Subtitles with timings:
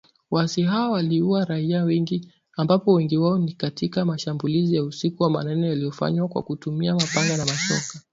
[0.31, 5.67] waasi hawa waliua raia wengi ambapo, wengi wao ni katika mashambulizi ya usiku wa manane
[5.67, 8.01] yaliyofanywa kwa kutumia mapanga na mashoka